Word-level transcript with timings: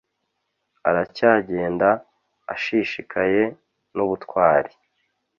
aracyagenda, 0.89 1.89
ashishikaye 2.53 3.41
n'ubutwari 3.95 4.71